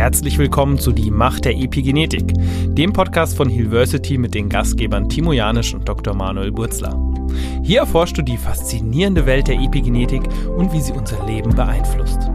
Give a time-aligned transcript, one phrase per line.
[0.00, 2.32] Herzlich willkommen zu Die Macht der Epigenetik,
[2.68, 6.14] dem Podcast von Hillversity mit den Gastgebern Timo Janisch und Dr.
[6.14, 6.98] Manuel Burzler.
[7.62, 10.22] Hier erforschst du die faszinierende Welt der Epigenetik
[10.56, 12.30] und wie sie unser Leben beeinflusst.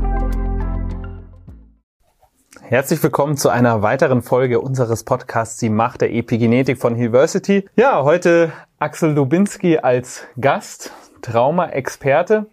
[2.61, 7.67] Herzlich willkommen zu einer weiteren Folge unseres Podcasts Die Macht der Epigenetik von Hillversity.
[7.75, 10.91] Ja, heute Axel Dubinski als Gast,
[11.23, 12.45] Trauma-Experte.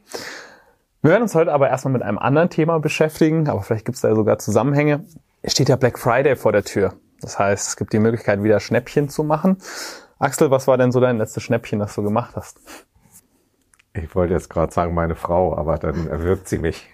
[1.03, 4.03] Wir werden uns heute aber erstmal mit einem anderen Thema beschäftigen, aber vielleicht gibt es
[4.03, 5.05] da sogar Zusammenhänge.
[5.43, 6.95] Es steht ja Black Friday vor der Tür.
[7.21, 9.57] Das heißt, es gibt die Möglichkeit, wieder Schnäppchen zu machen.
[10.21, 12.61] Axel, was war denn so dein letztes Schnäppchen, das du gemacht hast?
[13.95, 16.89] Ich wollte jetzt gerade sagen, meine Frau, aber dann erwirbt sie mich.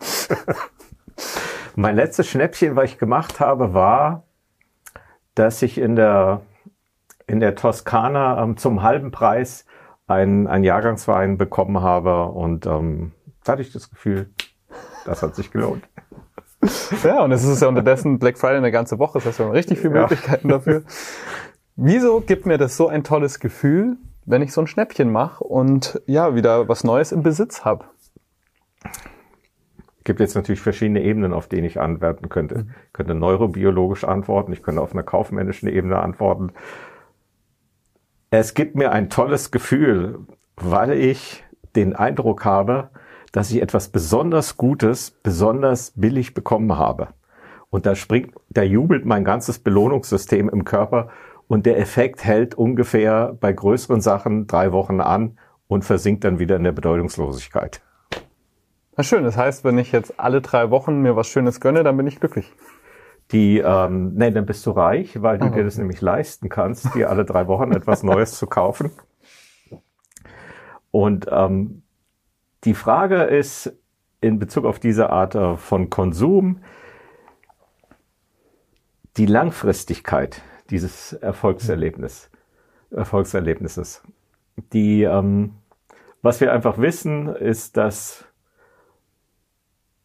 [1.76, 4.24] mein letztes Schnäppchen, was ich gemacht habe, war,
[5.36, 6.40] dass ich in der,
[7.28, 9.64] in der Toskana ähm, zum halben Preis
[10.08, 13.12] ein, ein Jahrgangswein bekommen habe und ähm,
[13.44, 14.30] da hatte ich das Gefühl,
[15.04, 15.84] das hat sich gelohnt.
[17.02, 19.52] Ja, und es ist ja unterdessen Black Friday eine ganze Woche, das heißt, wir haben
[19.52, 20.56] richtig viele Möglichkeiten ja.
[20.56, 20.82] dafür.
[21.76, 26.00] Wieso gibt mir das so ein tolles Gefühl, wenn ich so ein Schnäppchen mache und
[26.06, 27.84] ja, wieder was Neues im Besitz habe?
[30.04, 32.58] gibt jetzt natürlich verschiedene Ebenen, auf denen ich antworten könnte.
[32.58, 32.74] Mhm.
[32.86, 36.52] Ich könnte neurobiologisch antworten, ich könnte auf einer kaufmännischen Ebene antworten.
[38.30, 40.20] Es gibt mir ein tolles Gefühl,
[40.56, 42.90] weil ich den Eindruck habe,
[43.34, 47.08] dass ich etwas besonders Gutes, besonders billig bekommen habe.
[47.68, 51.08] Und da springt, da jubelt mein ganzes Belohnungssystem im Körper
[51.48, 56.54] und der Effekt hält ungefähr bei größeren Sachen drei Wochen an und versinkt dann wieder
[56.54, 57.82] in der Bedeutungslosigkeit.
[58.96, 61.96] Na schön, das heißt, wenn ich jetzt alle drei Wochen mir was Schönes gönne, dann
[61.96, 62.52] bin ich glücklich.
[63.32, 65.50] Die, ähm, nee, dann bist du reich, weil du oh.
[65.50, 68.92] dir das nämlich leisten kannst, dir alle drei Wochen etwas Neues zu kaufen.
[70.92, 71.83] Und ähm,
[72.64, 73.72] die Frage ist
[74.20, 76.60] in Bezug auf diese Art äh, von Konsum,
[79.16, 82.30] die Langfristigkeit dieses Erfolgserlebnis,
[82.90, 84.02] Erfolgserlebnisses.
[84.72, 85.54] Die, ähm,
[86.22, 88.24] was wir einfach wissen, ist, dass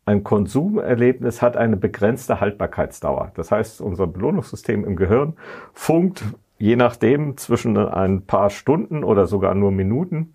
[0.05, 3.31] ein Konsumerlebnis hat eine begrenzte Haltbarkeitsdauer.
[3.35, 5.37] Das heißt, unser Belohnungssystem im Gehirn
[5.73, 6.23] funkt
[6.57, 10.33] je nachdem zwischen ein paar Stunden oder sogar nur Minuten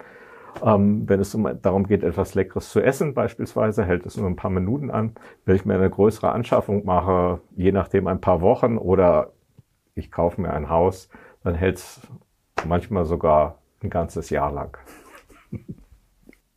[0.62, 4.36] ähm, wenn es um, darum geht, etwas Leckeres zu essen beispielsweise, hält es nur ein
[4.36, 5.12] paar Minuten an.
[5.44, 9.32] Wenn ich mir eine größere Anschaffung mache, je nachdem ein paar Wochen oder
[9.94, 11.08] ich kaufe mir ein Haus,
[11.42, 12.00] dann hält es
[12.66, 14.76] manchmal sogar ein ganzes Jahr lang.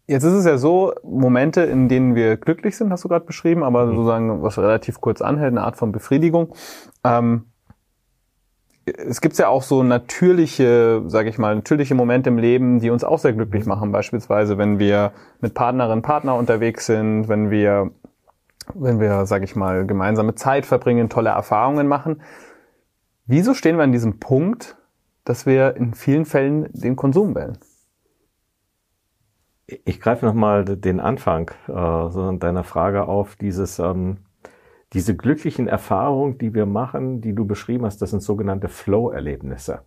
[0.09, 3.63] Jetzt ist es ja so, Momente, in denen wir glücklich sind, hast du gerade beschrieben,
[3.63, 3.95] aber mhm.
[3.95, 6.53] sozusagen, was relativ kurz anhält, eine Art von Befriedigung.
[7.03, 7.47] Ähm,
[8.95, 13.03] es gibt ja auch so natürliche, sage ich mal, natürliche Momente im Leben, die uns
[13.03, 13.91] auch sehr glücklich machen.
[13.91, 15.11] Beispielsweise, wenn wir
[15.41, 17.91] mit Partnerinnen, Partner unterwegs sind, wenn wir,
[18.73, 22.21] wenn wir, sage ich mal, gemeinsame Zeit verbringen, tolle Erfahrungen machen.
[23.25, 24.77] Wieso stehen wir an diesem Punkt,
[25.25, 27.57] dass wir in vielen Fällen den Konsum wählen?
[29.65, 34.19] Ich greife nochmal den Anfang äh, deiner Frage auf, dieses ähm,
[34.93, 39.81] diese glücklichen Erfahrungen, die wir machen, die du beschrieben hast, das sind sogenannte Flow-Erlebnisse.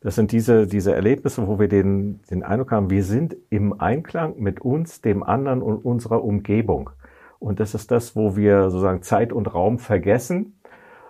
[0.00, 4.38] Das sind diese, diese Erlebnisse, wo wir den, den Eindruck haben, wir sind im Einklang
[4.38, 6.90] mit uns, dem anderen und unserer Umgebung.
[7.38, 10.58] Und das ist das, wo wir sozusagen Zeit und Raum vergessen,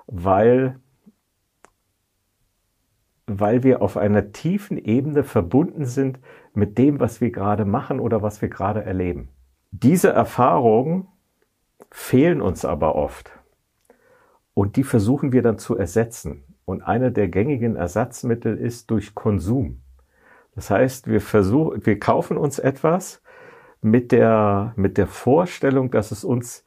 [0.07, 0.79] weil,
[3.27, 6.21] weil wir auf einer tiefen Ebene verbunden sind
[6.55, 9.29] mit dem, was wir gerade machen oder was wir gerade erleben.
[9.71, 11.07] Diese Erfahrungen
[11.93, 13.31] fehlen uns aber oft.
[14.55, 16.45] Und die versuchen wir dann zu ersetzen.
[16.65, 19.83] Und eine der gängigen Ersatzmittel ist durch Konsum.
[20.55, 23.23] Das heißt, wir versuchen, wir kaufen uns etwas
[23.81, 26.65] mit der, mit der Vorstellung, dass es uns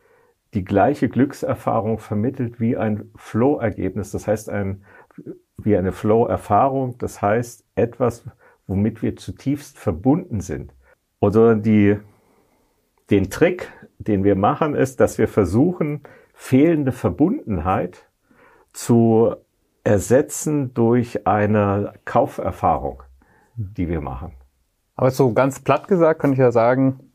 [0.53, 4.11] die gleiche Glückserfahrung vermittelt wie ein Flow-Ergebnis.
[4.11, 4.83] Das heißt, ein,
[5.57, 6.97] wie eine Flow-Erfahrung.
[6.97, 8.25] Das heißt, etwas,
[8.67, 10.73] womit wir zutiefst verbunden sind.
[11.19, 11.97] Oder die,
[13.09, 13.71] den Trick,
[14.07, 16.01] den wir machen, ist, dass wir versuchen,
[16.33, 18.07] fehlende Verbundenheit
[18.73, 19.35] zu
[19.83, 23.03] ersetzen durch eine Kauferfahrung,
[23.55, 24.33] die wir machen.
[24.95, 27.11] Aber so ganz platt gesagt, kann ich ja sagen,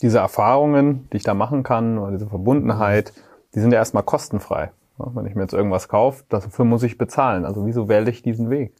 [0.00, 3.12] diese Erfahrungen, die ich da machen kann, oder diese Verbundenheit,
[3.54, 4.72] die sind ja erstmal kostenfrei.
[4.96, 7.44] Wenn ich mir jetzt irgendwas kaufe, dafür muss ich bezahlen.
[7.44, 8.74] Also wieso wähle ich diesen Weg?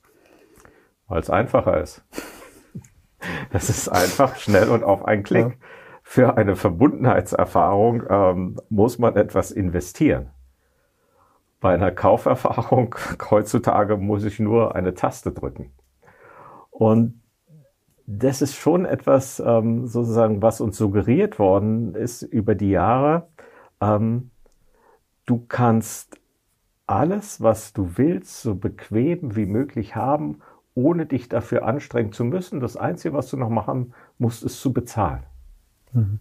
[1.08, 2.02] Weil es einfacher ist.
[3.54, 5.46] Es ist einfach, schnell und auf einen Klick.
[5.46, 5.52] Ja
[6.06, 10.30] für eine Verbundenheitserfahrung ähm, muss man etwas investieren.
[11.60, 12.94] Bei einer Kauferfahrung
[13.30, 15.72] heutzutage muss ich nur eine Taste drücken.
[16.70, 17.20] Und
[18.06, 23.28] das ist schon etwas ähm, sozusagen, was uns suggeriert worden ist über die Jahre,
[23.80, 24.30] ähm,
[25.24, 26.20] du kannst
[26.86, 30.42] alles, was du willst, so bequem wie möglich haben,
[30.74, 32.60] ohne dich dafür anstrengen zu müssen.
[32.60, 35.24] Das Einzige, was du noch machen musst, ist zu bezahlen.
[35.94, 36.20] Mhm.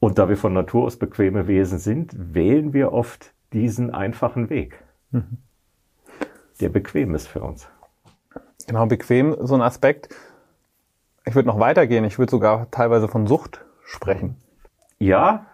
[0.00, 4.82] Und da wir von Natur aus bequeme Wesen sind, wählen wir oft diesen einfachen Weg,
[5.10, 5.38] mhm.
[6.60, 7.68] der bequem ist für uns.
[8.66, 10.14] Genau, bequem, so ein Aspekt.
[11.24, 12.04] Ich würde noch weitergehen.
[12.04, 14.36] Ich würde sogar teilweise von Sucht sprechen.
[14.98, 15.46] Ja,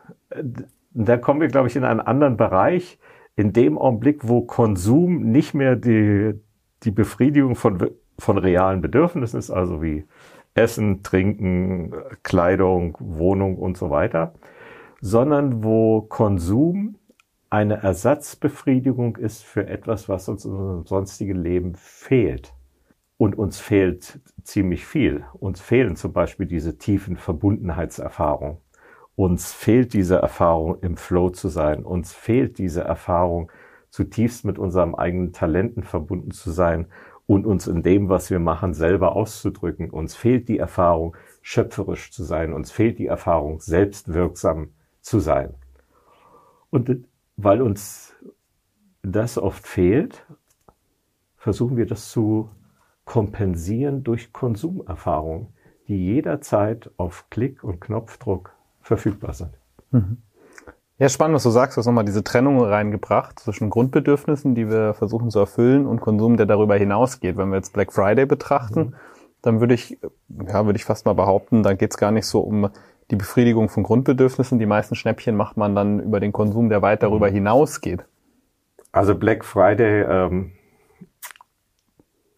[0.92, 2.98] da kommen wir, glaube ich, in einen anderen Bereich.
[3.36, 6.40] In dem Augenblick, wo Konsum nicht mehr die,
[6.82, 10.06] die Befriedigung von, von realen Bedürfnissen ist, also wie
[10.54, 11.92] Essen, Trinken,
[12.22, 14.34] Kleidung, Wohnung und so weiter,
[15.00, 16.96] sondern wo Konsum
[17.50, 22.54] eine Ersatzbefriedigung ist für etwas, was uns in unserem sonstigen Leben fehlt.
[23.16, 25.24] Und uns fehlt ziemlich viel.
[25.34, 28.58] Uns fehlen zum Beispiel diese tiefen Verbundenheitserfahrungen.
[29.14, 31.84] Uns fehlt diese Erfahrung, im Flow zu sein.
[31.84, 33.52] Uns fehlt diese Erfahrung,
[33.90, 36.86] zutiefst mit unserem eigenen Talenten verbunden zu sein
[37.26, 39.90] und uns in dem, was wir machen, selber auszudrücken.
[39.90, 42.52] Uns fehlt die Erfahrung, schöpferisch zu sein.
[42.52, 45.54] Uns fehlt die Erfahrung, selbstwirksam zu sein.
[46.70, 47.04] Und
[47.36, 48.14] weil uns
[49.02, 50.26] das oft fehlt,
[51.36, 52.50] versuchen wir das zu
[53.04, 55.48] kompensieren durch Konsumerfahrungen,
[55.88, 59.52] die jederzeit auf Klick und Knopfdruck verfügbar sind.
[59.90, 60.18] Mhm.
[60.98, 61.76] Ja, spannend, was du sagst.
[61.76, 66.36] Du hast nochmal diese Trennung reingebracht zwischen Grundbedürfnissen, die wir versuchen zu erfüllen, und Konsum,
[66.36, 67.36] der darüber hinausgeht.
[67.36, 68.94] Wenn wir jetzt Black Friday betrachten, mhm.
[69.42, 69.98] dann würde ich,
[70.28, 72.70] ja, würde ich fast mal behaupten, da geht es gar nicht so um
[73.10, 74.60] die Befriedigung von Grundbedürfnissen.
[74.60, 78.04] Die meisten Schnäppchen macht man dann über den Konsum, der weit darüber hinausgeht.
[78.92, 80.52] Also Black Friday ähm,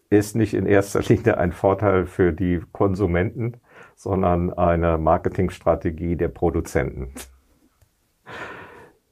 [0.09, 3.57] ist nicht in erster Linie ein Vorteil für die Konsumenten,
[3.95, 7.13] sondern eine Marketingstrategie der Produzenten,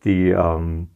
[0.06, 0.90] die, ähm,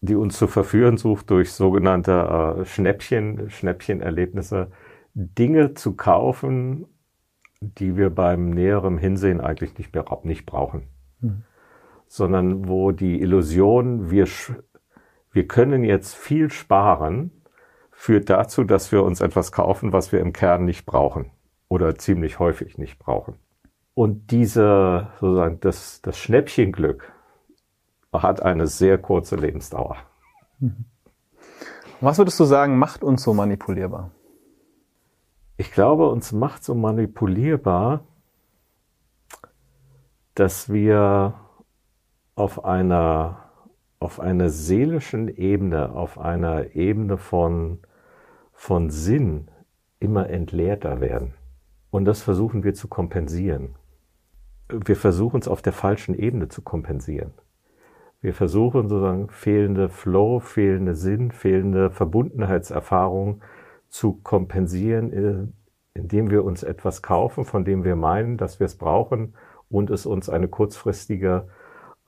[0.00, 4.70] die uns zu verführen sucht durch sogenannte äh, Schnäppchen, Schnäppchenerlebnisse,
[5.14, 6.86] Dinge zu kaufen,
[7.60, 10.88] die wir beim näheren Hinsehen eigentlich nicht, mehr, nicht brauchen.
[11.20, 11.42] Mhm.
[12.06, 14.26] Sondern wo die Illusion, wir,
[15.32, 17.30] wir können jetzt viel sparen,
[17.92, 21.30] führt dazu, dass wir uns etwas kaufen, was wir im Kern nicht brauchen
[21.68, 23.36] oder ziemlich häufig nicht brauchen.
[23.94, 27.10] Und diese, sozusagen, das, das Schnäppchenglück
[28.22, 29.96] hat eine sehr kurze Lebensdauer.
[32.00, 34.10] Was würdest du sagen, macht uns so manipulierbar?
[35.56, 38.04] Ich glaube, uns macht so manipulierbar,
[40.34, 41.34] dass wir
[42.34, 43.38] auf einer,
[43.98, 47.78] auf einer seelischen Ebene, auf einer Ebene von,
[48.52, 49.50] von Sinn
[49.98, 51.32] immer entleerter werden.
[51.90, 53.76] Und das versuchen wir zu kompensieren.
[54.68, 57.32] Wir versuchen es auf der falschen Ebene zu kompensieren.
[58.26, 63.40] Wir versuchen sozusagen fehlende Flow, fehlende Sinn, fehlende Verbundenheitserfahrung
[63.88, 65.46] zu kompensieren, äh,
[65.96, 69.36] indem wir uns etwas kaufen, von dem wir meinen, dass wir es brauchen
[69.70, 71.46] und es uns eine kurzfristige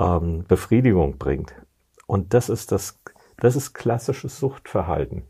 [0.01, 1.55] ähm, Befriedigung bringt.
[2.09, 3.01] Und das ist das,
[3.37, 5.23] das ist klassisches Suchtverhalten.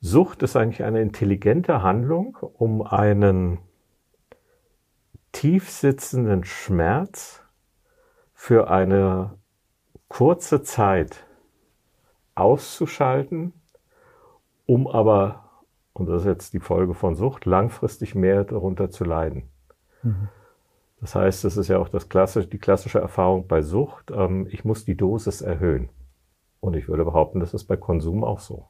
[0.00, 3.58] Sucht ist eigentlich eine intelligente Handlung, um einen
[5.32, 7.42] tief sitzenden Schmerz
[8.32, 9.36] für eine
[10.08, 11.24] kurze Zeit
[12.34, 13.52] auszuschalten,
[14.66, 15.44] um aber,
[15.92, 19.48] und das ist jetzt die Folge von Sucht, langfristig mehr darunter zu leiden.
[20.02, 20.28] Mhm.
[21.00, 24.10] Das heißt, das ist ja auch das klassische, die klassische Erfahrung bei Sucht.
[24.10, 25.90] Ähm, ich muss die Dosis erhöhen.
[26.60, 28.68] Und ich würde behaupten, das ist bei Konsum auch so.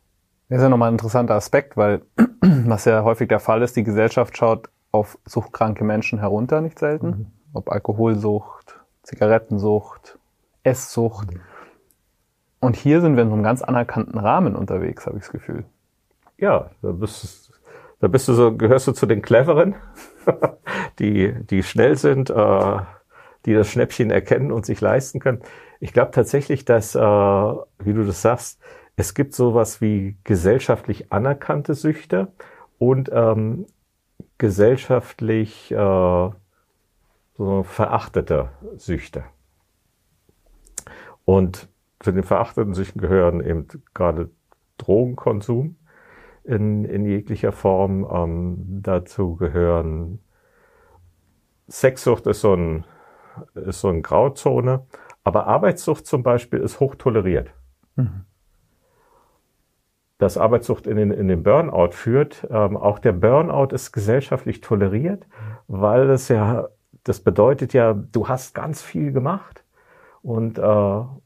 [0.49, 2.03] Das ist ja nochmal ein interessanter Aspekt, weil
[2.67, 7.07] was ja häufig der Fall ist, die Gesellschaft schaut auf suchtkranke Menschen herunter, nicht selten.
[7.07, 7.27] Mhm.
[7.53, 10.19] Ob Alkoholsucht, Zigarettensucht,
[10.67, 11.29] Esssucht.
[12.61, 15.65] Und hier sind wir in so einem ganz anerkannten Rahmen unterwegs, habe ich das Gefühl.
[16.39, 17.53] Ja, da bist,
[18.01, 19.77] da bist du so, gehörst du zu den Cleveren,
[20.99, 22.79] die, die schnell sind, äh,
[23.45, 25.41] die das Schnäppchen erkennen und sich leisten können.
[25.79, 28.61] Ich glaube tatsächlich, dass, äh, wie du das sagst,
[28.97, 32.33] es gibt sowas wie gesellschaftlich anerkannte Süchte
[32.79, 33.67] und ähm,
[34.39, 36.31] gesellschaftlich äh,
[37.37, 39.25] so verachtete Süchte.
[41.27, 41.69] Und
[42.01, 44.31] zu den verachteten Süchten gehören eben gerade
[44.79, 45.77] Drogenkonsum
[46.45, 48.07] in, in jeglicher Form.
[48.11, 50.21] Ähm, dazu gehören
[51.69, 52.85] Sexsucht ist so, ein,
[53.55, 54.87] ist so eine Grauzone,
[55.25, 57.51] aber Arbeitssucht zum Beispiel ist hoch toleriert.
[57.97, 58.25] Mhm
[60.19, 62.47] dass Arbeitssucht in den, in den Burnout führt.
[62.51, 65.27] Ähm, auch der Burnout ist gesellschaftlich toleriert,
[65.69, 66.69] weil es ja
[67.05, 69.63] das bedeutet ja, du hast ganz viel gemacht
[70.27, 70.63] und, äh,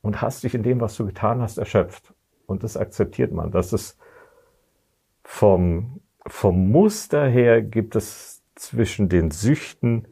[0.03, 2.13] und hast dich in dem, was du getan hast, erschöpft.
[2.45, 3.51] Und das akzeptiert man.
[3.51, 3.99] Das ist
[5.25, 10.07] vom, vom Muster her gibt es zwischen den Süchten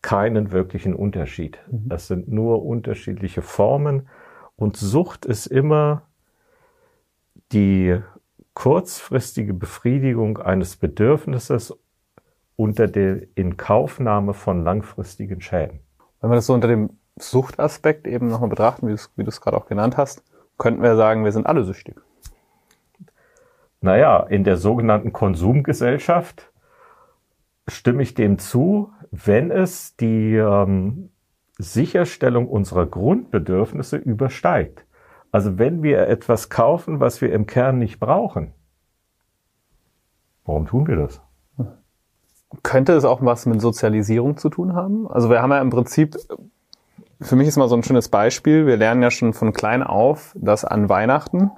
[0.00, 1.58] keinen wirklichen Unterschied.
[1.72, 1.88] Mhm.
[1.88, 4.08] Das sind nur unterschiedliche Formen
[4.54, 6.02] und Sucht ist immer
[7.50, 7.98] die
[8.54, 11.76] kurzfristige Befriedigung eines Bedürfnisses
[12.54, 15.80] unter der Inkaufnahme von langfristigen Schäden.
[16.20, 19.66] Wenn wir das so unter dem Suchtaspekt eben nochmal betrachten, wie du es gerade auch
[19.66, 20.22] genannt hast,
[20.58, 21.96] könnten wir sagen, wir sind alle süchtig.
[23.80, 26.52] Naja, in der sogenannten Konsumgesellschaft
[27.66, 31.10] stimme ich dem zu, wenn es die ähm,
[31.58, 34.86] Sicherstellung unserer Grundbedürfnisse übersteigt.
[35.32, 38.52] Also wenn wir etwas kaufen, was wir im Kern nicht brauchen,
[40.44, 41.22] warum tun wir das?
[42.62, 45.08] Könnte es auch was mit Sozialisierung zu tun haben?
[45.08, 46.16] Also wir haben ja im Prinzip,
[47.20, 50.34] für mich ist mal so ein schönes Beispiel, wir lernen ja schon von klein auf,
[50.34, 51.50] dass an Weihnachten,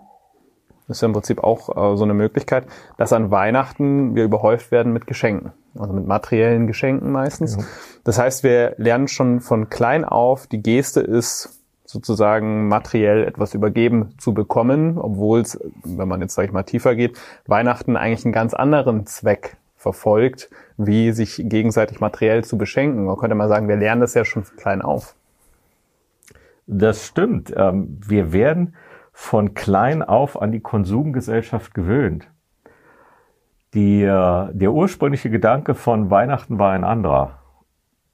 [0.89, 2.67] das ist ja im Prinzip auch äh, so eine Möglichkeit,
[2.99, 7.57] dass an Weihnachten wir überhäuft werden mit Geschenken, also mit materiellen Geschenken meistens.
[7.57, 7.65] Ja.
[8.05, 14.15] Das heißt, wir lernen schon von klein auf, die Geste ist sozusagen materiell etwas übergeben
[14.19, 18.33] zu bekommen, obwohl es, wenn man jetzt, sag ich mal, tiefer geht, Weihnachten eigentlich einen
[18.33, 23.05] ganz anderen Zweck verfolgt, wie sich gegenseitig materiell zu beschenken.
[23.05, 25.15] Man könnte mal sagen, wir lernen das ja schon von klein auf.
[26.67, 27.53] Das stimmt.
[27.57, 28.75] Ähm, wir werden
[29.13, 32.31] von klein auf an die Konsumgesellschaft gewöhnt.
[33.75, 37.39] Die, äh, der ursprüngliche Gedanke von Weihnachten war ein anderer.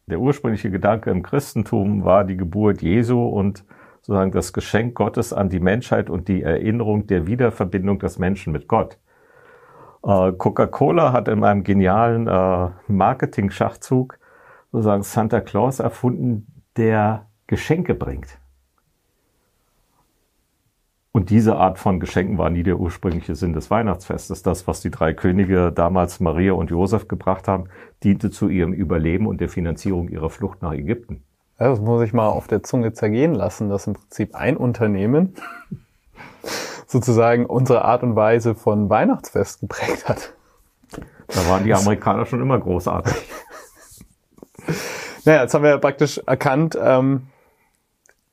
[0.07, 3.64] Der ursprüngliche Gedanke im Christentum war die Geburt Jesu und
[4.00, 8.69] sozusagen das Geschenk Gottes an die Menschheit und die Erinnerung der Wiederverbindung des Menschen mit
[8.69, 8.99] Gott.
[10.02, 14.19] Äh, Coca-Cola hat in einem genialen äh, Marketing-Schachzug
[14.73, 18.38] sozusagen Santa Claus erfunden, der Geschenke bringt.
[21.11, 24.43] Und diese Art von Geschenken war nie der ursprüngliche Sinn des Weihnachtsfestes.
[24.43, 27.71] Das, was die drei Könige damals Maria und Josef gebracht haben,
[28.05, 31.25] diente zu ihrem Überleben und der Finanzierung ihrer Flucht nach Ägypten.
[31.59, 35.35] Ja, das muss ich mal auf der Zunge zergehen lassen, dass im Prinzip ein Unternehmen
[36.87, 40.35] sozusagen unsere Art und Weise von Weihnachtsfest geprägt hat.
[41.26, 43.14] Da waren die Amerikaner schon immer großartig.
[45.25, 47.26] Naja, jetzt haben wir ja praktisch erkannt, ähm,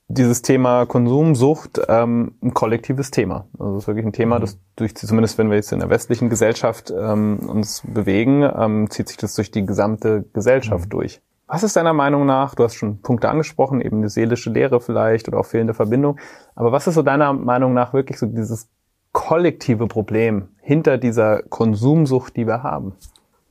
[0.07, 3.47] dieses Thema Konsumsucht ähm, ein kollektives Thema.
[3.57, 6.29] Also es ist wirklich ein Thema, das durch, zumindest wenn wir jetzt in der westlichen
[6.29, 10.89] Gesellschaft ähm, uns bewegen, ähm, zieht sich das durch die gesamte Gesellschaft mhm.
[10.89, 11.21] durch.
[11.47, 15.27] Was ist deiner Meinung nach, du hast schon Punkte angesprochen, eben eine seelische Lehre vielleicht
[15.27, 16.19] oder auch fehlende Verbindung,
[16.55, 18.67] aber was ist so deiner Meinung nach wirklich so dieses
[19.12, 22.95] kollektive Problem hinter dieser Konsumsucht, die wir haben?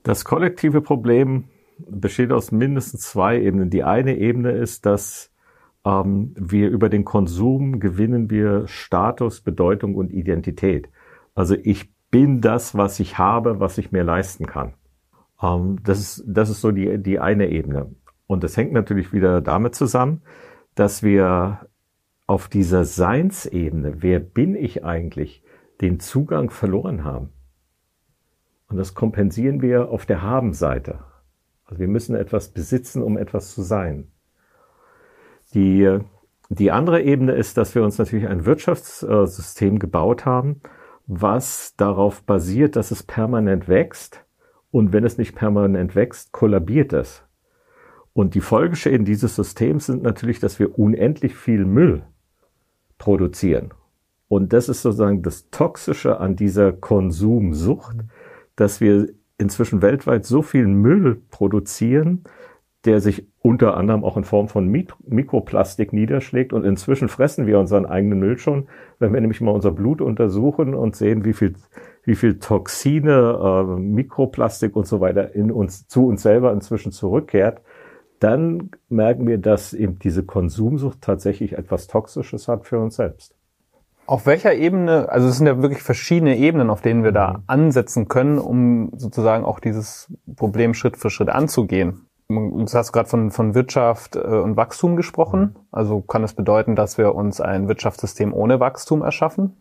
[0.02, 1.44] Das kollektive Problem
[1.78, 3.70] besteht aus mindestens zwei Ebenen.
[3.70, 5.30] Die eine Ebene ist, dass
[5.84, 10.88] wir über den Konsum gewinnen wir Status, Bedeutung und Identität.
[11.34, 14.74] Also ich bin das, was ich habe, was ich mir leisten kann.
[15.42, 17.94] Ähm, das, ist, das ist so die, die eine Ebene.
[18.26, 20.22] Und das hängt natürlich wieder damit zusammen,
[20.74, 21.66] dass wir
[22.26, 25.42] auf dieser Seinsebene, wer bin ich eigentlich,
[25.80, 27.30] den Zugang verloren haben.
[28.68, 31.00] Und das kompensieren wir auf der Haben-Seite.
[31.66, 34.08] Also wir müssen etwas besitzen, um etwas zu sein.
[35.54, 35.98] Die,
[36.48, 40.60] die andere Ebene ist, dass wir uns natürlich ein Wirtschaftssystem gebaut haben,
[41.06, 44.24] was darauf basiert, dass es permanent wächst.
[44.70, 47.22] Und wenn es nicht permanent wächst, kollabiert es.
[48.12, 52.02] Und die Folgeschäden dieses Systems sind natürlich, dass wir unendlich viel Müll
[52.98, 53.72] produzieren.
[54.28, 57.96] Und das ist sozusagen das Toxische an dieser Konsumsucht,
[58.56, 62.24] dass wir inzwischen weltweit so viel Müll produzieren,
[62.84, 66.54] der sich unter anderem auch in Form von Mikroplastik niederschlägt.
[66.54, 68.68] Und inzwischen fressen wir unseren eigenen Müll schon.
[68.98, 71.52] Wenn wir nämlich mal unser Blut untersuchen und sehen, wie viel,
[72.04, 77.60] wie viel Toxine, äh, Mikroplastik und so weiter in uns, zu uns selber inzwischen zurückkehrt,
[78.18, 83.34] dann merken wir, dass eben diese Konsumsucht tatsächlich etwas Toxisches hat für uns selbst.
[84.06, 87.42] Auf welcher Ebene, also es sind ja wirklich verschiedene Ebenen, auf denen wir da mhm.
[87.46, 92.06] ansetzen können, um sozusagen auch dieses Problem Schritt für Schritt anzugehen.
[92.28, 95.56] Du hast gerade von, von Wirtschaft äh, und Wachstum gesprochen.
[95.70, 99.56] Also kann es das bedeuten, dass wir uns ein Wirtschaftssystem ohne Wachstum erschaffen?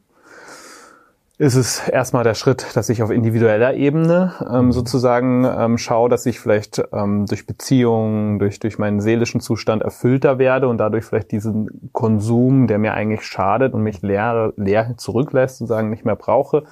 [1.39, 6.25] Ist es erstmal der Schritt, dass ich auf individueller Ebene ähm, sozusagen ähm, schaue, dass
[6.25, 11.31] ich vielleicht ähm, durch Beziehungen, durch, durch meinen seelischen Zustand erfüllter werde und dadurch vielleicht
[11.31, 16.63] diesen Konsum, der mir eigentlich schadet und mich leer, leer zurücklässt, sozusagen nicht mehr brauche.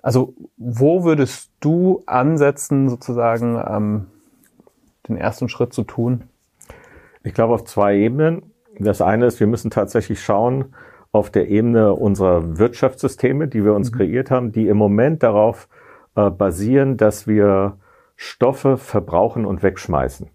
[0.00, 4.06] Also wo würdest du ansetzen, sozusagen ähm,
[5.08, 6.24] den ersten Schritt zu tun?
[7.22, 8.52] Ich glaube auf zwei Ebenen.
[8.78, 10.74] Das eine ist, wir müssen tatsächlich schauen
[11.12, 13.96] auf der Ebene unserer Wirtschaftssysteme, die wir uns mhm.
[13.96, 15.68] kreiert haben, die im Moment darauf
[16.14, 17.78] äh, basieren, dass wir
[18.16, 20.28] Stoffe verbrauchen und wegschmeißen.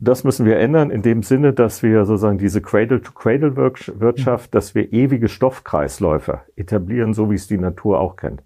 [0.00, 5.28] Das müssen wir ändern in dem Sinne, dass wir sozusagen diese Cradle-to-Cradle-Wirtschaft, dass wir ewige
[5.28, 8.44] Stoffkreisläufe etablieren, so wie es die Natur auch kennt.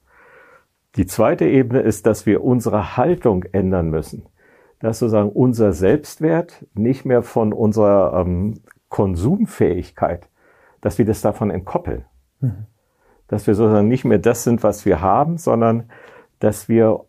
[0.97, 4.27] Die zweite Ebene ist, dass wir unsere Haltung ändern müssen.
[4.83, 10.29] Dass sozusagen unser Selbstwert nicht mehr von unserer ähm, Konsumfähigkeit,
[10.81, 12.05] dass wir das davon entkoppeln.
[12.41, 12.67] Mhm.
[13.29, 15.89] Dass wir sozusagen nicht mehr das sind, was wir haben, sondern
[16.41, 17.07] dass wir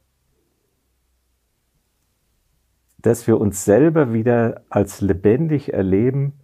[3.03, 6.39] dass wir uns selber wieder als lebendig erleben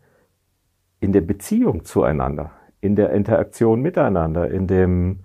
[0.99, 5.21] in der Beziehung zueinander, in der Interaktion miteinander, in dem,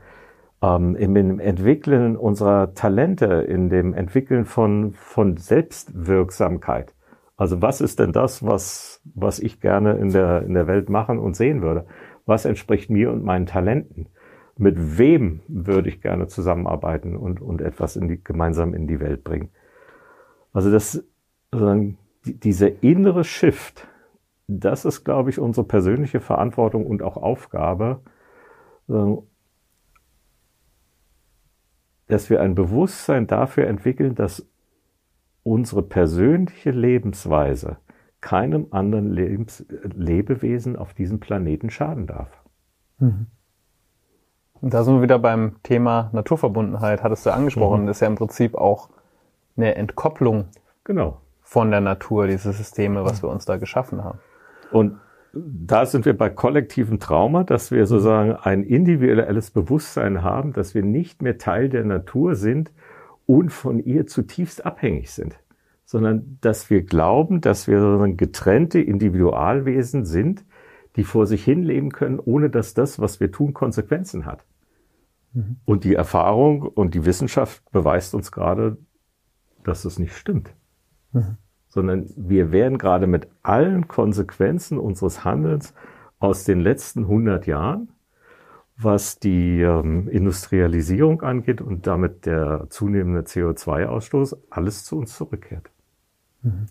[0.65, 6.95] ähm, im Entwickeln unserer Talente, in dem Entwickeln von, von Selbstwirksamkeit.
[7.37, 11.19] Also was ist denn das, was, was ich gerne in der, in der Welt machen
[11.19, 11.87] und sehen würde?
[12.27, 14.07] Was entspricht mir und meinen Talenten?
[14.57, 19.25] Mit wem würde ich gerne zusammenarbeiten und, und etwas in die, gemeinsam in die Welt
[19.25, 19.51] bringen?
[20.53, 21.05] Also das
[21.51, 23.87] sondern dieser innere Shift,
[24.47, 28.01] das ist, glaube ich, unsere persönliche Verantwortung und auch Aufgabe,
[32.07, 34.47] dass wir ein Bewusstsein dafür entwickeln, dass
[35.43, 37.79] unsere persönliche Lebensweise
[38.21, 42.43] keinem anderen Lebens Lebewesen auf diesem Planeten schaden darf.
[42.99, 43.27] Mhm.
[44.61, 47.87] Und da sind wir wieder beim Thema Naturverbundenheit, hattest du angesprochen, mhm.
[47.87, 48.89] das ist ja im Prinzip auch
[49.57, 50.47] eine Entkopplung
[50.85, 54.19] genau von der Natur, diese Systeme, was wir uns da geschaffen haben.
[54.73, 54.99] Und
[55.37, 60.83] da sind wir bei kollektivem Trauma, dass wir sozusagen ein individuelles Bewusstsein haben, dass wir
[60.83, 62.73] nicht mehr Teil der Natur sind
[63.27, 65.39] und von ihr zutiefst abhängig sind,
[65.85, 70.45] sondern dass wir glauben, dass wir sozusagen getrennte Individualwesen sind,
[70.97, 74.45] die vor sich hin leben können, ohne dass das, was wir tun, Konsequenzen hat.
[75.33, 75.57] Mhm.
[75.65, 78.77] Und die Erfahrung und die Wissenschaft beweist uns gerade,
[79.65, 80.55] dass das nicht stimmt.
[81.13, 81.39] Mhm
[81.75, 85.75] sondern wir werden gerade mit allen Konsequenzen unseres Handelns
[86.21, 87.89] aus den letzten 100 Jahren,
[88.77, 95.69] was die ähm, Industrialisierung angeht und damit der zunehmende CO2-Ausstoß, alles zu uns zurückkehrt.
[96.43, 96.67] Mhm.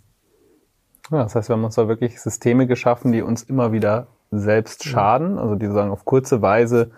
[1.11, 4.85] Ja, das heißt, wir haben uns da wirklich Systeme geschaffen, die uns immer wieder selbst
[4.85, 6.91] schaden, also die sagen auf kurze Weise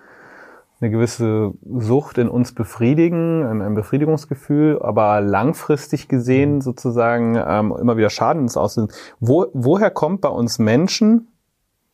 [0.81, 6.61] eine gewisse Sucht in uns befriedigen, ein, Befriedigungsgefühl, aber langfristig gesehen mhm.
[6.61, 8.89] sozusagen ähm, immer wieder Schaden ins Aussehen.
[9.19, 11.27] Wo, woher kommt bei uns Menschen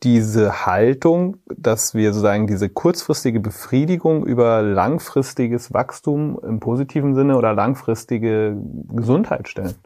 [0.02, 7.54] diese Haltung, dass wir sozusagen diese kurzfristige Befriedigung über langfristiges Wachstum im positiven Sinne oder
[7.54, 8.56] langfristige
[8.88, 9.76] Gesundheit stellen?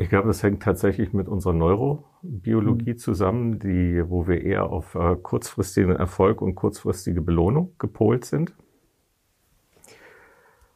[0.00, 2.98] Ich glaube, das hängt tatsächlich mit unserer Neurobiologie mhm.
[2.98, 8.54] zusammen, die, wo wir eher auf äh, kurzfristigen Erfolg und kurzfristige Belohnung gepolt sind.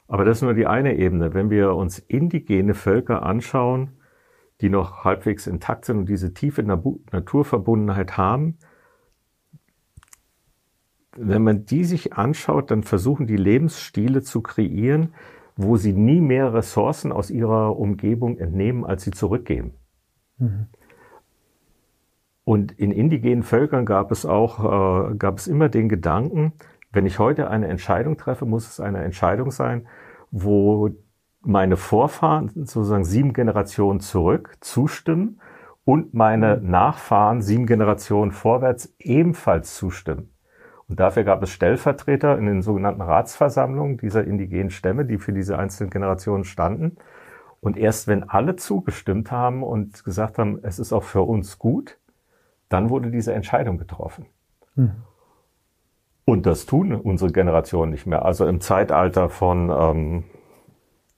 [0.09, 1.33] Aber das ist nur die eine Ebene.
[1.33, 3.93] Wenn wir uns indigene Völker anschauen,
[4.61, 8.59] die noch halbwegs intakt sind und diese tiefe Naturverbundenheit haben,
[11.17, 15.15] wenn man die sich anschaut, dann versuchen die Lebensstile zu kreieren,
[15.57, 19.75] wo sie nie mehr Ressourcen aus ihrer Umgebung entnehmen, als sie zurückgeben.
[20.39, 20.67] Mhm.
[22.45, 26.53] Und in indigenen Völkern gab es auch, äh, gab es immer den Gedanken,
[26.93, 29.87] wenn ich heute eine Entscheidung treffe, muss es eine Entscheidung sein,
[30.31, 30.91] wo
[31.41, 35.41] meine Vorfahren sozusagen sieben Generationen zurück zustimmen
[35.85, 36.71] und meine mhm.
[36.71, 40.34] Nachfahren sieben Generationen vorwärts ebenfalls zustimmen.
[40.89, 45.59] Und dafür gab es Stellvertreter in den sogenannten Ratsversammlungen dieser indigenen Stämme, die für diese
[45.59, 46.97] einzelnen Generationen standen.
[47.61, 51.99] Und erst wenn alle zugestimmt haben und gesagt haben, es ist auch für uns gut,
[52.69, 54.27] dann wurde diese Entscheidung getroffen.
[54.75, 54.93] Hm.
[56.27, 58.25] Und das tun unsere Generationen nicht mehr.
[58.25, 60.25] Also im Zeitalter von ähm,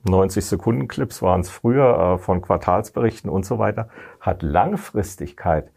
[0.05, 3.89] 90 Sekunden Clips waren es früher, äh, von Quartalsberichten und so weiter,
[4.21, 5.71] hat Langfristigkeit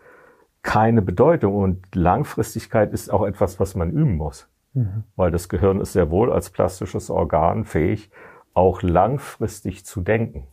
[0.61, 1.55] keine Bedeutung.
[1.55, 4.47] Und Langfristigkeit ist auch etwas, was man üben muss.
[4.73, 5.03] Mhm.
[5.15, 8.11] Weil das Gehirn ist sehr wohl als plastisches Organ fähig,
[8.53, 10.47] auch langfristig zu denken.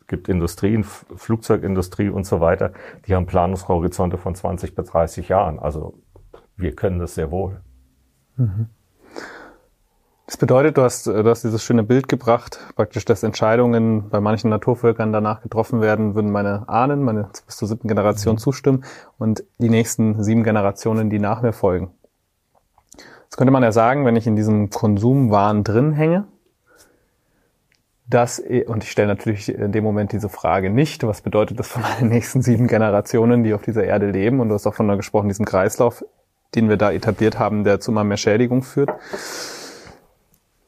[0.00, 2.72] Es gibt Industrien, Flugzeugindustrie und so weiter,
[3.06, 5.58] die haben Planungshorizonte von 20 bis 30 Jahren.
[5.58, 5.94] Also
[6.56, 7.60] wir können das sehr wohl.
[8.36, 8.68] Mhm.
[10.26, 14.48] Das bedeutet, du hast, du hast dieses schöne Bild gebracht, praktisch, dass Entscheidungen bei manchen
[14.48, 18.38] Naturvölkern danach getroffen werden, würden meine Ahnen, meine bis zur siebten Generation mhm.
[18.38, 18.84] zustimmen
[19.18, 21.90] und die nächsten sieben Generationen, die nach mir folgen.
[23.24, 26.24] Jetzt könnte man ja sagen, wenn ich in diesem Konsumwahn drin hänge,
[28.06, 31.80] dass, und ich stelle natürlich in dem Moment diese Frage nicht, was bedeutet das für
[31.80, 34.40] meine nächsten sieben Generationen, die auf dieser Erde leben?
[34.40, 36.02] Und du hast auch von gesprochen, diesem Kreislauf,
[36.54, 38.90] den wir da etabliert haben, der zu immer mehr Schädigung führt.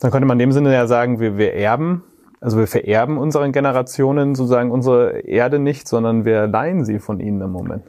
[0.00, 2.04] Dann könnte man in dem Sinne ja sagen, wir, wir erben,
[2.40, 7.40] also wir vererben unseren Generationen sozusagen unsere Erde nicht, sondern wir leihen sie von ihnen
[7.40, 7.84] im Moment.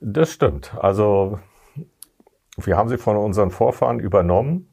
[0.00, 0.76] Das stimmt.
[0.78, 1.38] Also
[2.56, 4.68] wir haben sie von unseren Vorfahren übernommen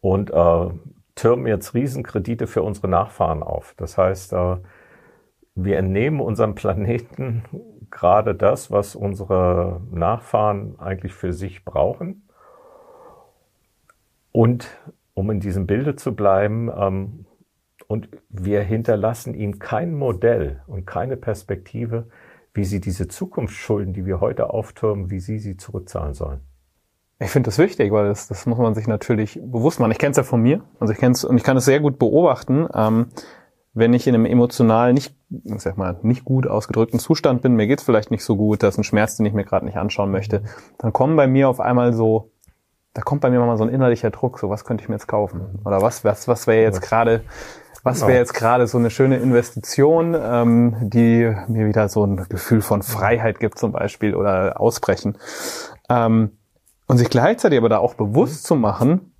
[0.00, 0.70] und äh,
[1.14, 3.74] türmen jetzt Riesenkredite für unsere Nachfahren auf.
[3.76, 4.56] Das heißt, äh,
[5.54, 7.44] wir entnehmen unserem Planeten
[7.90, 12.28] gerade das, was unsere Nachfahren eigentlich für sich brauchen.
[14.32, 14.68] Und
[15.14, 17.26] um in diesem Bilde zu bleiben, ähm,
[17.86, 22.06] und wir hinterlassen ihnen kein Modell und keine Perspektive,
[22.54, 26.40] wie sie diese Zukunftsschulden, die wir heute auftürmen, wie sie sie zurückzahlen sollen.
[27.18, 29.90] Ich finde das wichtig, weil das, das muss man sich natürlich bewusst machen.
[29.90, 31.80] Ich kenne es ja von mir, also ich kenne es und ich kann es sehr
[31.80, 33.08] gut beobachten, ähm,
[33.72, 37.66] wenn ich in einem emotional nicht, ich sag mal, nicht gut ausgedrückten Zustand bin, mir
[37.66, 40.10] geht's vielleicht nicht so gut, das ist ein Schmerz, den ich mir gerade nicht anschauen
[40.10, 40.42] möchte,
[40.78, 42.29] dann kommen bei mir auf einmal so,
[42.94, 45.06] da kommt bei mir mal so ein innerlicher Druck, so was könnte ich mir jetzt
[45.06, 45.60] kaufen?
[45.64, 47.22] Oder was, was, was wäre jetzt gerade,
[47.84, 52.62] was wäre jetzt gerade so eine schöne Investition, ähm, die mir wieder so ein Gefühl
[52.62, 55.16] von Freiheit gibt zum Beispiel oder Ausbrechen.
[55.88, 56.36] Ähm,
[56.86, 59.12] und sich gleichzeitig aber da auch bewusst zu machen,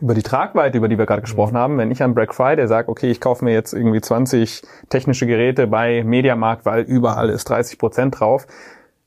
[0.00, 2.88] über die Tragweite, über die wir gerade gesprochen haben, wenn ich am Black Friday sage,
[2.88, 7.78] okay, ich kaufe mir jetzt irgendwie 20 technische Geräte bei Mediamarkt, weil überall ist 30
[7.78, 8.46] Prozent drauf,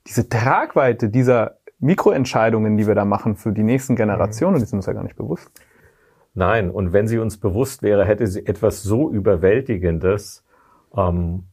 [0.06, 4.88] diese Tragweite dieser Mikroentscheidungen, die wir da machen für die nächsten Generationen, die sind uns
[4.88, 5.52] ja gar nicht bewusst.
[6.34, 10.44] Nein, und wenn sie uns bewusst wäre, hätte sie etwas so Überwältigendes
[10.96, 11.46] ähm,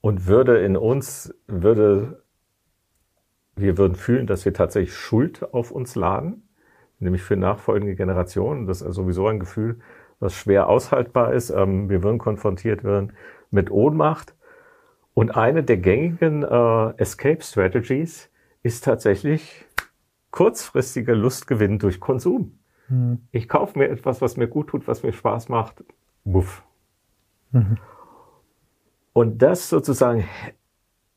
[0.00, 2.22] und würde in uns, würde
[3.56, 6.48] wir würden fühlen, dass wir tatsächlich Schuld auf uns laden,
[6.98, 8.66] nämlich für nachfolgende Generationen.
[8.66, 9.80] Das ist sowieso ein Gefühl,
[10.20, 11.50] was schwer aushaltbar ist.
[11.50, 13.12] Ähm, wir würden konfrontiert werden
[13.50, 14.34] mit Ohnmacht.
[15.14, 18.30] Und eine der gängigen äh, Escape Strategies
[18.62, 19.66] ist tatsächlich
[20.30, 22.58] kurzfristiger Lustgewinn durch Konsum.
[22.88, 23.20] Mhm.
[23.30, 25.84] Ich kaufe mir etwas, was mir gut tut, was mir Spaß macht.
[26.24, 26.64] Muff.
[27.50, 27.78] Mhm.
[29.12, 30.24] Und das sozusagen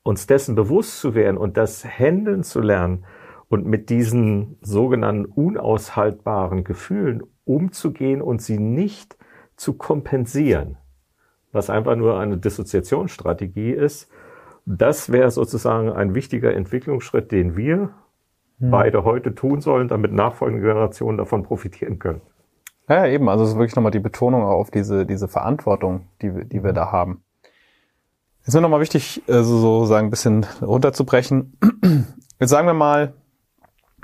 [0.03, 3.05] uns dessen bewusst zu werden und das Händeln zu lernen
[3.47, 9.17] und mit diesen sogenannten unaushaltbaren Gefühlen umzugehen und sie nicht
[9.55, 10.77] zu kompensieren,
[11.51, 14.12] was einfach nur eine Dissoziationsstrategie ist,
[14.65, 17.89] das wäre sozusagen ein wichtiger Entwicklungsschritt, den wir
[18.60, 18.71] hm.
[18.71, 22.21] beide heute tun sollen, damit nachfolgende Generationen davon profitieren können.
[22.89, 23.30] Ja, eben.
[23.30, 26.91] Also es ist wirklich nochmal die Betonung auf diese, diese Verantwortung, die, die wir da
[26.91, 27.23] haben.
[28.39, 31.58] Jetzt ist mir nochmal wichtig, äh, so, so sagen, ein bisschen runterzubrechen.
[32.39, 33.13] Jetzt sagen wir mal,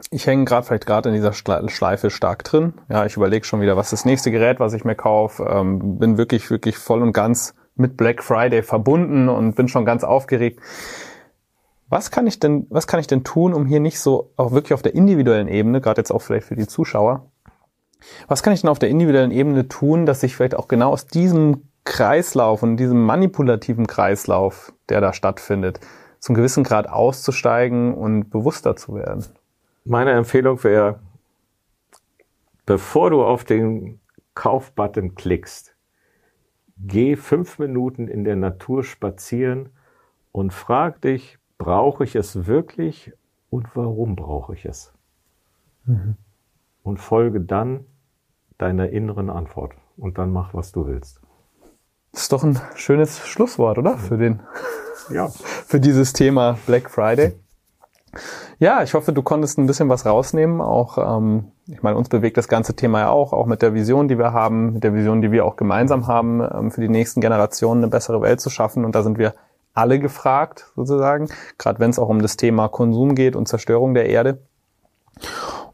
[0.10, 2.74] ich hänge gerade vielleicht gerade in dieser Schleife stark drin.
[2.90, 5.44] Ja, ich überlege schon wieder, was ist das nächste Gerät, was ich mir kaufe.
[5.44, 10.04] Ähm, bin wirklich, wirklich voll und ganz mit Black Friday verbunden und bin schon ganz
[10.04, 10.60] aufgeregt.
[11.90, 14.74] Was kann ich denn, was kann ich denn tun, um hier nicht so auch wirklich
[14.74, 17.32] auf der individuellen Ebene, gerade jetzt auch vielleicht für die Zuschauer,
[18.28, 21.06] was kann ich denn auf der individuellen Ebene tun, dass ich vielleicht auch genau aus
[21.06, 25.80] diesem Kreislauf und diesem manipulativen Kreislauf, der da stattfindet,
[26.20, 29.26] zum gewissen Grad auszusteigen und bewusster zu werden?
[29.84, 31.00] Meine Empfehlung wäre,
[32.66, 34.00] bevor du auf den
[34.36, 35.71] Kaufbutton klickst,
[36.88, 39.70] geh fünf Minuten in der Natur spazieren
[40.32, 43.14] und frag dich, brauche ich es wirklich
[43.50, 44.94] und warum brauche ich es?
[45.86, 46.16] Mhm.
[46.84, 47.86] Und folge dann
[48.58, 51.22] deiner inneren Antwort und dann mach, was du willst.
[52.12, 53.98] Das ist doch ein schönes Schlusswort, oder?
[53.98, 54.42] Für den,
[55.10, 55.28] ja.
[55.68, 57.34] für dieses Thema Black Friday.
[58.62, 60.62] Ja, ich hoffe, du konntest ein bisschen was rausnehmen.
[60.62, 64.08] Auch, ähm, ich meine, uns bewegt das ganze Thema ja auch, auch mit der Vision,
[64.08, 67.22] die wir haben, mit der Vision, die wir auch gemeinsam haben, ähm, für die nächsten
[67.22, 68.86] Generationen eine bessere Welt zu schaffen.
[68.86, 69.34] Und da sind wir
[69.74, 74.10] alle gefragt, sozusagen, gerade wenn es auch um das Thema Konsum geht und Zerstörung der
[74.10, 74.44] Erde.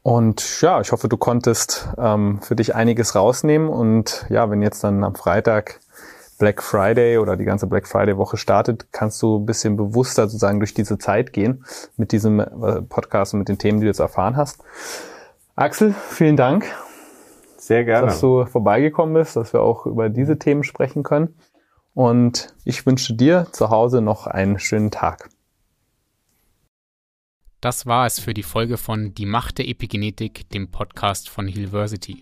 [0.01, 3.67] Und ja, ich hoffe, du konntest ähm, für dich einiges rausnehmen.
[3.67, 5.81] Und ja, wenn jetzt dann am Freitag
[6.37, 10.59] Black Friday oder die ganze Black Friday Woche startet, kannst du ein bisschen bewusster sozusagen
[10.59, 11.65] durch diese Zeit gehen
[11.97, 14.63] mit diesem äh, Podcast und mit den Themen, die du jetzt erfahren hast.
[15.55, 16.65] Axel, vielen Dank.
[17.57, 18.07] Sehr gerne.
[18.07, 21.35] Dass du vorbeigekommen bist, dass wir auch über diese Themen sprechen können.
[21.93, 25.29] Und ich wünsche dir zu Hause noch einen schönen Tag.
[27.59, 32.21] Das war es für die Folge von Die Macht der Epigenetik, dem Podcast von Hillversity.